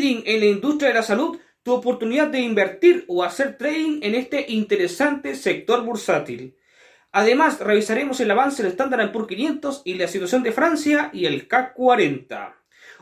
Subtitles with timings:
[0.00, 4.14] trading en la industria de la salud, tu oportunidad de invertir o hacer trading en
[4.14, 6.56] este interesante sector bursátil.
[7.12, 11.48] Además, revisaremos el avance del Standard Poor's 500 y la situación de Francia y el
[11.48, 12.56] CAC 40.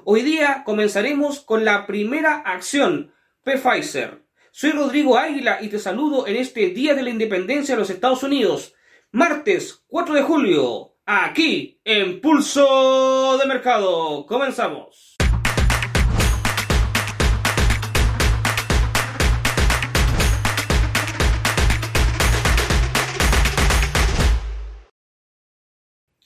[0.04, 3.12] Hoy día comenzaremos con la primera acción,
[3.44, 4.24] Pfizer.
[4.51, 8.24] Soy Rodrigo Águila y te saludo en este Día de la Independencia de los Estados
[8.24, 8.74] Unidos,
[9.12, 14.26] martes 4 de julio, aquí en Pulso de Mercado.
[14.26, 15.17] Comenzamos.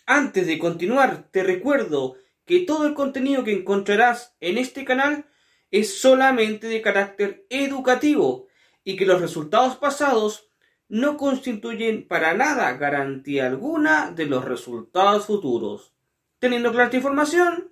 [0.07, 5.27] Antes de continuar, te recuerdo que todo el contenido que encontrarás en este canal
[5.71, 8.49] es solamente de carácter educativo
[8.85, 10.49] y que los resultados pasados
[10.89, 15.95] no constituyen para nada garantía alguna de los resultados futuros.
[16.39, 17.71] Teniendo clara esta información,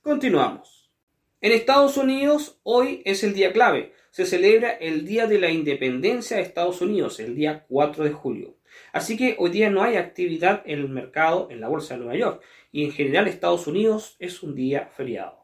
[0.00, 0.90] continuamos.
[1.40, 3.92] En Estados Unidos hoy es el día clave.
[4.10, 8.56] Se celebra el Día de la Independencia de Estados Unidos, el día 4 de julio.
[8.92, 12.18] Así que hoy día no hay actividad en el mercado en la Bolsa de Nueva
[12.18, 15.42] York y en general Estados Unidos es un día feriado.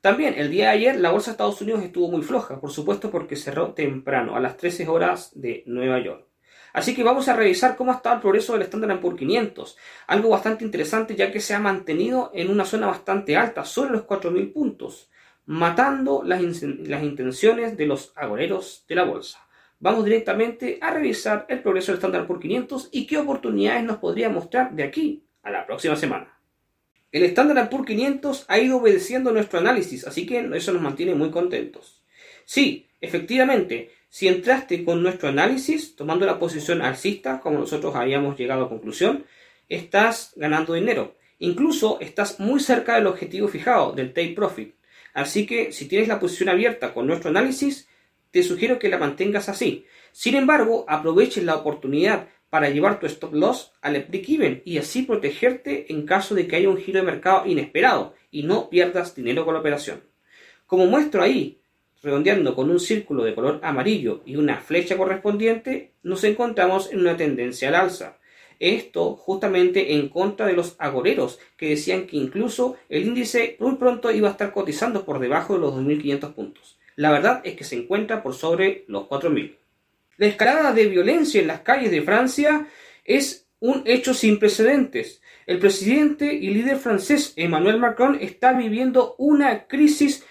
[0.00, 3.10] También el día de ayer la Bolsa de Estados Unidos estuvo muy floja, por supuesto
[3.10, 6.26] porque cerró temprano, a las 13 horas de Nueva York.
[6.74, 9.78] Así que vamos a revisar cómo está el progreso del Standard Poor's 500.
[10.08, 14.02] Algo bastante interesante ya que se ha mantenido en una zona bastante alta, sobre los
[14.02, 15.08] 4.000 puntos,
[15.46, 19.44] matando las, las intenciones de los agoreros de la bolsa
[19.80, 24.28] vamos directamente a revisar el progreso del Standard por 500 y qué oportunidades nos podría
[24.28, 26.38] mostrar de aquí a la próxima semana.
[27.12, 31.30] El Standard Poor's 500 ha ido obedeciendo nuestro análisis, así que eso nos mantiene muy
[31.30, 32.02] contentos.
[32.44, 38.64] Sí, efectivamente, si entraste con nuestro análisis, tomando la posición alcista, como nosotros habíamos llegado
[38.64, 39.26] a conclusión,
[39.68, 41.16] estás ganando dinero.
[41.38, 44.74] Incluso estás muy cerca del objetivo fijado, del take profit.
[45.12, 47.88] Así que si tienes la posición abierta con nuestro análisis,
[48.34, 49.86] te sugiero que la mantengas así.
[50.10, 55.92] Sin embargo, aproveches la oportunidad para llevar tu stop loss al break-even y así protegerte
[55.92, 59.54] en caso de que haya un giro de mercado inesperado y no pierdas dinero con
[59.54, 60.02] la operación.
[60.66, 61.60] Como muestro ahí,
[62.02, 67.16] redondeando con un círculo de color amarillo y una flecha correspondiente, nos encontramos en una
[67.16, 68.18] tendencia al alza.
[68.58, 74.10] Esto justamente en contra de los agoreros que decían que incluso el índice muy pronto
[74.10, 76.78] iba a estar cotizando por debajo de los 2.500 puntos.
[76.96, 79.56] La verdad es que se encuentra por sobre los 4.000.
[80.16, 82.68] La escalada de violencia en las calles de Francia
[83.04, 85.20] es un hecho sin precedentes.
[85.46, 90.24] El presidente y líder francés Emmanuel Macron está viviendo una crisis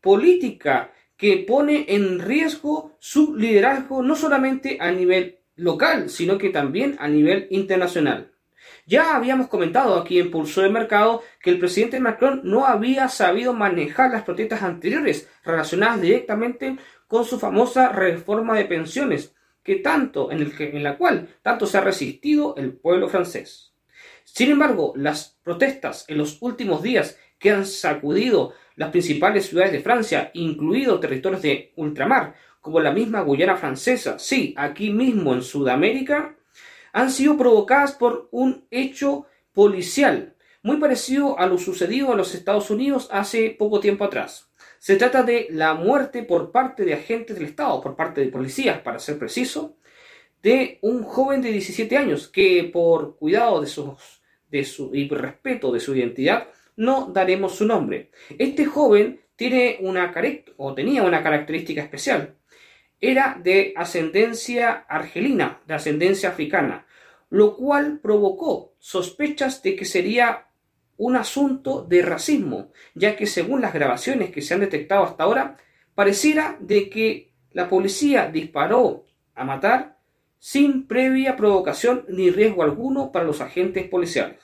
[0.00, 6.96] política que pone en riesgo su liderazgo no solamente a nivel local, sino que también
[6.98, 8.32] a nivel internacional.
[8.86, 13.52] Ya habíamos comentado aquí en Pulso de Mercado que el presidente Macron no había sabido
[13.52, 16.76] manejar las protestas anteriores relacionadas directamente
[17.06, 21.66] con su famosa reforma de pensiones, que tanto en, el que, en la cual tanto
[21.66, 23.72] se ha resistido el pueblo francés.
[24.24, 29.80] Sin embargo, las protestas en los últimos días que han sacudido las principales ciudades de
[29.80, 36.36] Francia, incluidos territorios de ultramar, como la misma Guyana francesa, sí, aquí mismo en Sudamérica,
[36.98, 42.70] han sido provocadas por un hecho policial muy parecido a lo sucedido en los Estados
[42.70, 44.50] Unidos hace poco tiempo atrás.
[44.80, 48.80] Se trata de la muerte por parte de agentes del Estado, por parte de policías,
[48.80, 49.76] para ser preciso,
[50.42, 54.20] de un joven de 17 años que por cuidado de, sus,
[54.50, 58.10] de su, y respeto de su identidad no daremos su nombre.
[58.40, 60.12] Este joven tiene una
[60.56, 62.34] o tenía una característica especial
[63.00, 66.86] era de ascendencia argelina, de ascendencia africana,
[67.30, 70.46] lo cual provocó sospechas de que sería
[70.96, 75.56] un asunto de racismo, ya que según las grabaciones que se han detectado hasta ahora,
[75.94, 79.04] pareciera de que la policía disparó
[79.34, 79.98] a matar
[80.38, 84.40] sin previa provocación ni riesgo alguno para los agentes policiales.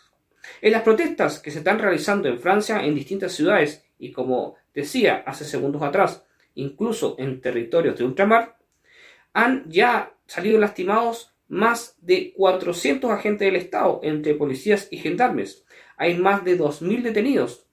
[0.60, 5.22] En las protestas que se están realizando en Francia en distintas ciudades y como decía
[5.26, 6.24] hace segundos atrás,
[6.54, 8.58] incluso en territorios de ultramar,
[9.32, 15.64] han ya salido lastimados más de 400 agentes del Estado, entre policías y gendarmes.
[15.96, 17.66] Hay más de 2.000 detenidos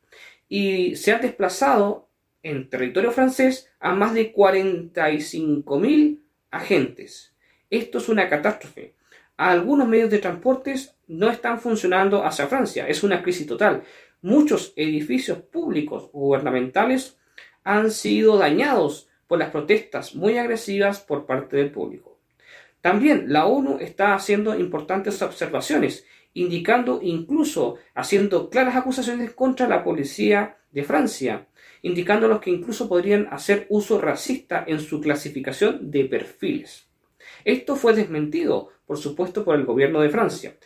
[0.50, 2.10] y se han desplazado
[2.44, 6.20] en territorio francés a más de 45.000
[6.50, 7.36] agentes.
[7.70, 8.96] Esto es una catástrofe.
[9.38, 12.88] Algunos medios de transportes no están funcionando hacia Francia.
[12.88, 13.84] Es una crisis total.
[14.22, 17.18] Muchos edificios públicos gubernamentales
[17.64, 22.18] han sido dañados por las protestas muy agresivas por parte del público.
[22.82, 30.58] También la ONU está haciendo importantes observaciones, indicando incluso haciendo claras acusaciones contra la policía
[30.72, 31.48] de Francia
[31.82, 36.88] indicándonos que incluso podrían hacer uso racista en su clasificación de perfiles.
[37.44, 40.58] Esto fue desmentido, por supuesto, por el gobierno de Francia.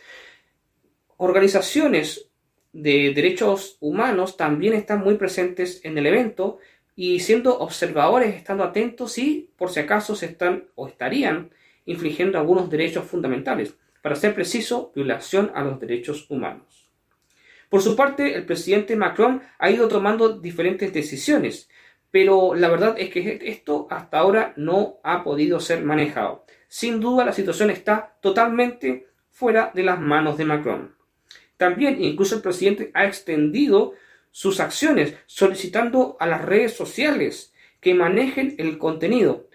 [1.16, 2.30] Organizaciones
[2.72, 6.58] de derechos humanos también están muy presentes en el evento
[6.96, 11.50] y siendo observadores, estando atentos si por si acaso se están o estarían
[11.84, 16.90] infligiendo algunos derechos fundamentales, para ser preciso, violación a los derechos humanos.
[17.68, 21.68] Por su parte, el presidente Macron ha ido tomando diferentes decisiones,
[22.10, 26.44] pero la verdad es que esto hasta ahora no ha podido ser manejado.
[26.68, 30.94] Sin duda, la situación está totalmente fuera de las manos de Macron.
[31.56, 33.92] También, incluso el presidente ha extendido
[34.36, 39.48] sus acciones solicitando a las redes sociales que manejen el contenido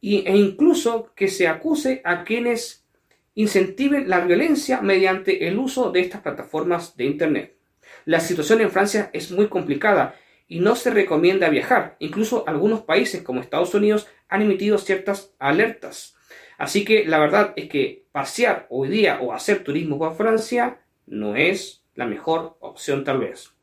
[0.00, 2.86] e incluso que se acuse a quienes
[3.34, 7.56] incentiven la violencia mediante el uso de estas plataformas de Internet.
[8.04, 10.14] La situación en Francia es muy complicada
[10.46, 11.96] y no se recomienda viajar.
[11.98, 16.14] Incluso algunos países como Estados Unidos han emitido ciertas alertas.
[16.58, 21.34] Así que la verdad es que pasear hoy día o hacer turismo por Francia no
[21.34, 23.57] es la mejor opción tal vez.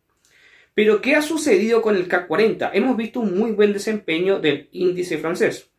[0.76, 2.72] Pero ¿qué ha sucedido con el CAC 40?
[2.74, 5.70] Hemos visto un muy buen desempeño del índice francés.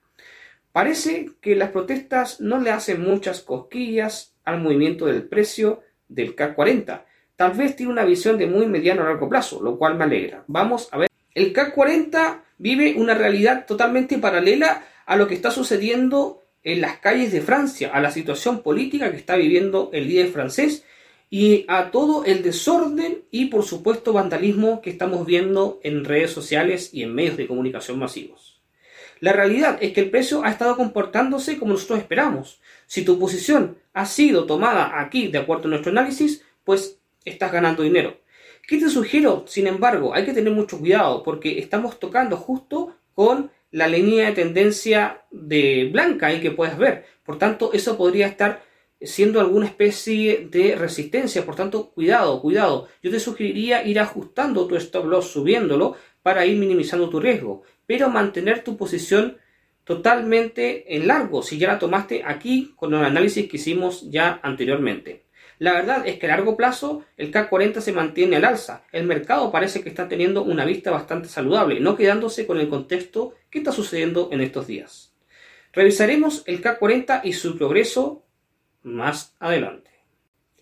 [0.72, 6.54] Parece que las protestas no le hacen muchas cosquillas al movimiento del precio del CAC
[6.54, 7.04] 40.
[7.36, 10.44] Tal vez tiene una visión de muy mediano a largo plazo, lo cual me alegra.
[10.46, 11.10] Vamos a ver.
[11.34, 17.00] El CAC 40 vive una realidad totalmente paralela a lo que está sucediendo en las
[17.00, 20.84] calles de Francia, a la situación política que está viviendo el líder francés
[21.28, 26.90] y a todo el desorden y por supuesto vandalismo que estamos viendo en redes sociales
[26.92, 28.60] y en medios de comunicación masivos.
[29.20, 32.60] La realidad es que el precio ha estado comportándose como nosotros esperamos.
[32.86, 37.82] Si tu posición ha sido tomada aquí de acuerdo a nuestro análisis, pues estás ganando
[37.82, 38.18] dinero.
[38.66, 39.44] ¿Qué te sugiero?
[39.46, 44.32] Sin embargo, hay que tener mucho cuidado porque estamos tocando justo con la línea de
[44.32, 47.06] tendencia de blanca ahí que puedes ver.
[47.24, 48.62] Por tanto, eso podría estar
[49.00, 51.44] siendo alguna especie de resistencia.
[51.44, 52.88] Por tanto, cuidado, cuidado.
[53.02, 58.10] Yo te sugeriría ir ajustando tu stop loss, subiéndolo para ir minimizando tu riesgo pero
[58.10, 59.38] mantener tu posición
[59.84, 65.24] totalmente en largo si ya la tomaste aquí con el análisis que hicimos ya anteriormente.
[65.58, 68.84] La verdad es que a largo plazo el CAC 40 se mantiene al alza.
[68.92, 73.32] El mercado parece que está teniendo una vista bastante saludable, no quedándose con el contexto
[73.48, 75.14] que está sucediendo en estos días.
[75.72, 78.25] Revisaremos el CAC 40 y su progreso
[78.86, 79.90] más adelante.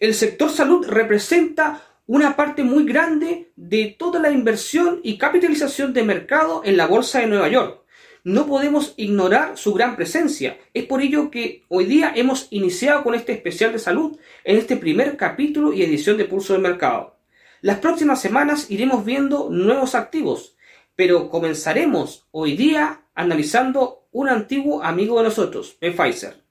[0.00, 6.02] El sector salud representa una parte muy grande de toda la inversión y capitalización de
[6.02, 7.82] mercado en la Bolsa de Nueva York.
[8.24, 10.58] No podemos ignorar su gran presencia.
[10.72, 14.76] Es por ello que hoy día hemos iniciado con este especial de salud en este
[14.76, 17.18] primer capítulo y edición de Pulso del Mercado.
[17.60, 20.56] Las próximas semanas iremos viendo nuevos activos,
[20.96, 26.42] pero comenzaremos hoy día analizando un antiguo amigo de nosotros, Pfizer.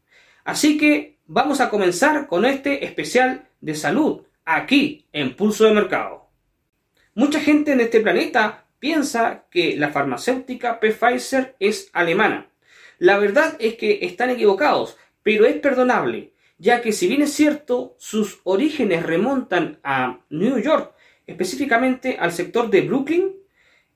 [0.43, 6.27] Así que vamos a comenzar con este especial de salud aquí en Pulso de Mercado.
[7.15, 12.49] Mucha gente en este planeta piensa que la farmacéutica Pfizer es alemana.
[12.99, 17.95] La verdad es que están equivocados, pero es perdonable, ya que si bien es cierto,
[17.97, 20.93] sus orígenes remontan a New York,
[21.25, 23.31] específicamente al sector de Brooklyn,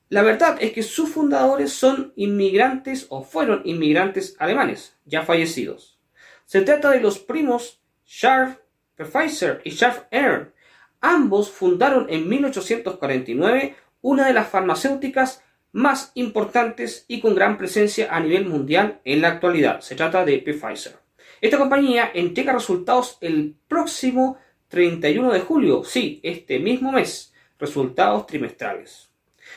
[0.09, 5.96] la verdad es que sus fundadores son inmigrantes o fueron inmigrantes alemanes, ya fallecidos.
[6.47, 8.57] Se trata de los primos Charles
[8.95, 10.53] Pfizer y Charles Air.
[11.01, 18.21] Ambos fundaron en 1849 una de las farmacéuticas más importantes y con gran presencia a
[18.21, 19.81] nivel mundial en la actualidad.
[19.81, 20.95] Se trata de Pfizer.
[21.41, 24.37] Esta compañía entrega resultados el próximo
[24.69, 29.09] 31 de julio, sí, este mismo mes, resultados trimestrales.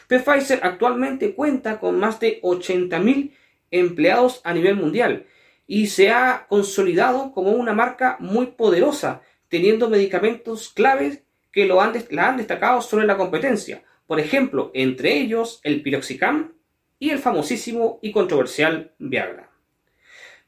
[0.09, 3.33] Pfizer actualmente cuenta con más de 80.000
[3.71, 5.27] empleados a nivel mundial
[5.73, 11.23] y se ha consolidado como una marca muy poderosa teniendo medicamentos claves
[11.53, 13.85] que lo han, la han destacado sobre la competencia.
[14.09, 16.55] Por ejemplo, entre ellos el piroxicam
[16.99, 19.49] y el famosísimo y controversial Viagra.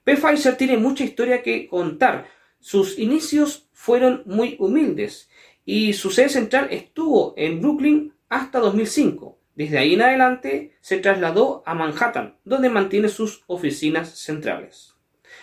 [0.02, 2.26] Pfizer tiene mucha historia que contar.
[2.59, 5.31] Sus inicios fueron muy humildes
[5.64, 9.38] y su sede central estuvo en Brooklyn hasta 2005.
[9.55, 14.91] Desde ahí en adelante se trasladó a Manhattan, donde mantiene sus oficinas centrales.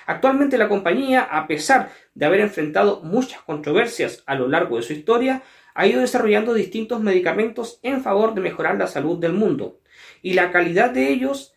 [0.10, 4.94] Actualmente la compañía, a pesar de haber enfrentado muchas controversias a lo largo de su
[4.94, 5.44] historia,
[5.76, 9.82] ha ido desarrollando distintos medicamentos en favor de mejorar la salud del mundo.
[10.24, 11.54] Y la calidad de ellos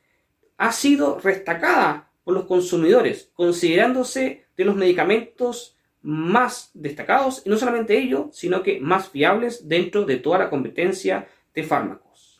[0.58, 7.96] ha sido destacada por los consumidores, considerándose de los medicamentos más destacados, y no solamente
[7.96, 12.31] ellos, sino que más fiables dentro de toda la competencia de fármacos.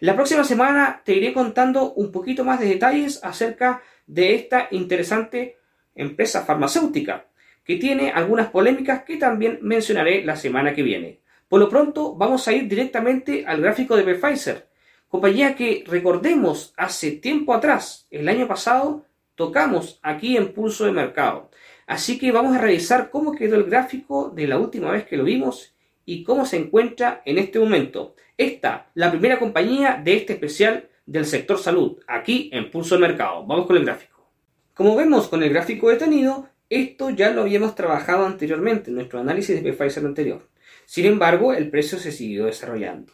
[0.00, 5.58] La próxima semana te iré contando un poquito más de detalles acerca de esta interesante
[5.94, 7.26] empresa farmacéutica
[7.64, 11.20] que tiene algunas polémicas que también mencionaré la semana que viene.
[11.48, 14.68] Por lo pronto vamos a ir directamente al gráfico de Pfizer,
[15.08, 19.04] compañía que recordemos hace tiempo atrás, el año pasado,
[19.34, 21.50] tocamos aquí en pulso de mercado.
[21.86, 25.24] Así que vamos a revisar cómo quedó el gráfico de la última vez que lo
[25.24, 25.74] vimos
[26.08, 28.14] y cómo se encuentra en este momento.
[28.38, 33.44] Esta, la primera compañía de este especial del sector salud, aquí en Pulso de Mercado.
[33.44, 34.26] Vamos con el gráfico.
[34.72, 39.62] Como vemos con el gráfico detenido, esto ya lo habíamos trabajado anteriormente en nuestro análisis
[39.62, 40.48] de Pfizer anterior.
[40.86, 43.12] Sin embargo, el precio se siguió desarrollando.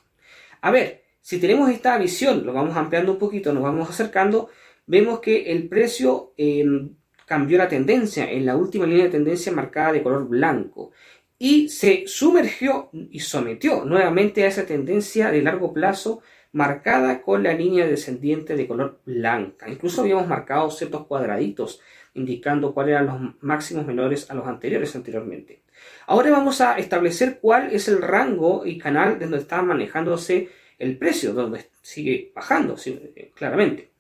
[0.60, 4.50] A ver, si tenemos esta visión, lo vamos ampliando un poquito, nos vamos acercando,
[4.86, 6.94] vemos que el precio em,
[7.26, 10.92] cambió la tendencia en la última línea de tendencia marcada de color blanco
[11.44, 16.22] y se sumergió y sometió nuevamente a esa tendencia de largo plazo
[16.52, 19.68] marcada con la línea descendiente de color blanca.
[19.68, 21.82] Incluso habíamos marcado ciertos cuadraditos
[22.14, 25.60] indicando cuáles eran los máximos menores a los anteriores anteriormente.
[26.06, 30.48] Ahora vamos a establecer cuál es el rango y canal donde está manejándose
[30.78, 32.76] el precio, donde sigue bajando
[33.34, 33.90] claramente.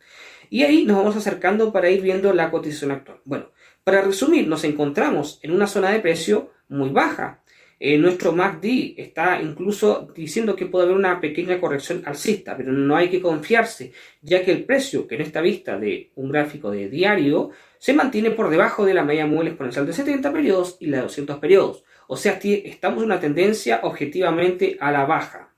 [0.48, 3.18] Y ahí nos vamos acercando para ir viendo la cotización actual.
[3.26, 3.50] Bueno,
[3.84, 7.42] para resumir, nos encontramos en una zona de precio muy baja.
[7.80, 12.96] Eh, nuestro MACD está incluso diciendo que puede haber una pequeña corrección alcista, pero no
[12.96, 13.92] hay que confiarse,
[14.22, 18.30] ya que el precio que en esta vista de un gráfico de diario se mantiene
[18.30, 21.84] por debajo de la media móvil exponencial de 70 periodos y la de 200 periodos.
[22.06, 25.50] O sea, estamos en una tendencia objetivamente a la baja.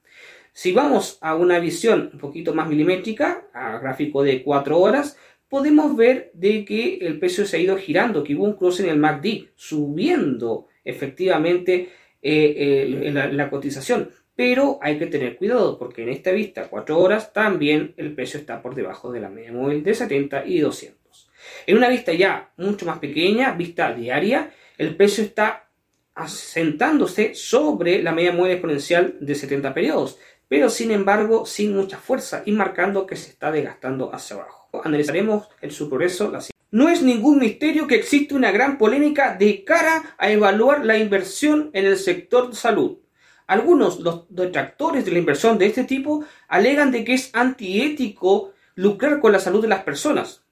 [0.53, 5.19] Si vamos a una visión un poquito más milimétrica, a gráfico de 4 horas,
[5.49, 8.91] podemos ver de que el precio se ha ido girando, que hubo un cruce en
[8.91, 11.91] el MACD, subiendo efectivamente
[12.23, 14.11] eh, la, cotización.
[14.35, 18.61] Pero hay que tener cuidado porque en esta vista, 4 horas, también el precio está
[18.61, 21.31] por debajo de la media móvil de 70 y 200.
[21.67, 25.69] En una vista ya mucho más pequeña, vista diaria, el precio está
[26.15, 32.43] asentándose sobre la media móvil exponencial de 70 periodos, pero sin embargo sin mucha fuerza
[32.47, 37.03] y marcando que se está desgastando hacia abajo analizaremos en su progreso la No es
[37.03, 41.97] ningún misterio que existe una gran polémica de cara a evaluar la inversión en el
[41.97, 42.99] sector salud.
[43.47, 49.21] Algunos los detractores de la inversión de este tipo alegan de que es antiético lucrar
[49.21, 50.43] con la salud de las personas.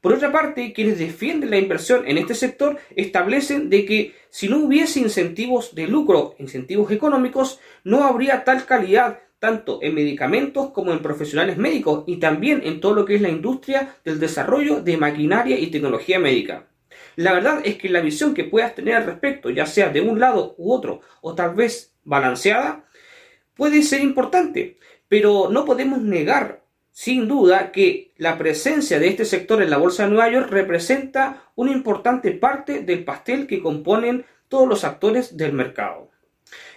[0.00, 4.58] Por otra parte, quienes defienden la inversión en este sector establecen de que si no
[4.58, 11.00] hubiese incentivos de lucro, incentivos económicos, no habría tal calidad tanto en medicamentos como en
[11.00, 15.58] profesionales médicos y también en todo lo que es la industria del desarrollo de maquinaria
[15.58, 16.66] y tecnología médica.
[17.16, 20.18] La verdad es que la visión que puedas tener al respecto, ya sea de un
[20.18, 22.86] lado u otro, o tal vez balanceada,
[23.54, 29.60] puede ser importante, pero no podemos negar sin duda que la presencia de este sector
[29.60, 34.66] en la Bolsa de Nueva York representa una importante parte del pastel que componen todos
[34.66, 36.10] los actores del mercado.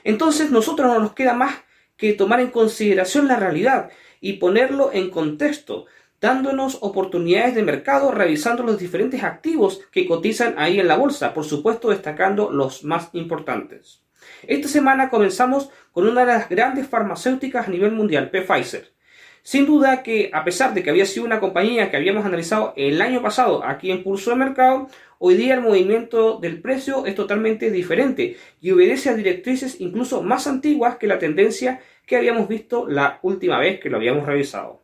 [0.04, 1.67] Entonces nosotros no nos queda más
[1.98, 3.90] que tomar en consideración la realidad
[4.22, 5.86] y ponerlo en contexto,
[6.22, 11.46] dándonos oportunidades de mercado, revisando los diferentes activos que cotizan ahí en la bolsa, por
[11.46, 14.02] supuesto destacando los más importantes.
[14.44, 18.94] Esta semana comenzamos con una de las grandes farmacéuticas a nivel mundial, Pfizer.
[19.42, 23.02] Sin duda que, a pesar de que había sido una compañía que habíamos analizado el
[23.02, 24.90] año pasado aquí en Pulso de Mercado,
[25.20, 30.48] hoy día el movimiento del precio es totalmente diferente y obedece a directrices incluso más
[30.48, 34.82] antiguas que la tendencia que habíamos visto la última vez que lo habíamos revisado.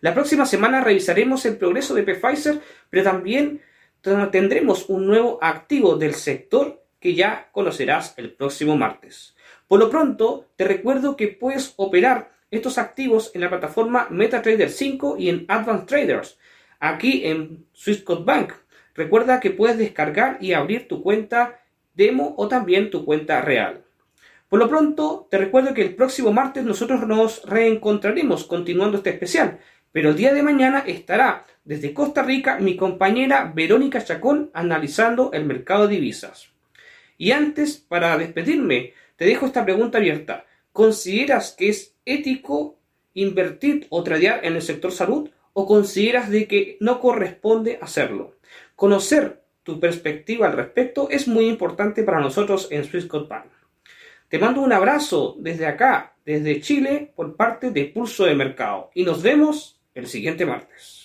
[0.00, 2.60] La próxima semana revisaremos el progreso de Pfizer,
[2.90, 3.60] pero también
[4.30, 9.36] tendremos un nuevo activo del sector que ya conocerás el próximo martes.
[9.68, 15.16] Por lo pronto, te recuerdo que puedes operar estos activos en la plataforma MetaTrader 5
[15.18, 16.38] y en Advanced Traders,
[16.78, 18.52] aquí en Swissquote Bank.
[18.94, 21.60] Recuerda que puedes descargar y abrir tu cuenta
[21.94, 23.82] demo o también tu cuenta real.
[24.48, 29.60] Por lo pronto, te recuerdo que el próximo martes nosotros nos reencontraremos continuando este especial,
[29.92, 35.46] pero el día de mañana estará desde Costa Rica mi compañera Verónica Chacón analizando el
[35.46, 36.48] mercado de divisas.
[37.16, 40.44] Y antes, para despedirme, te dejo esta pregunta abierta.
[40.72, 42.76] ¿Consideras que es ético
[43.14, 48.34] invertir o tradear en el sector salud o consideras de que no corresponde hacerlo?
[48.82, 53.46] Conocer tu perspectiva al respecto es muy importante para nosotros en Swissquote Bank.
[54.26, 59.04] Te mando un abrazo desde acá, desde Chile, por parte de Pulso de Mercado y
[59.04, 61.01] nos vemos el siguiente martes.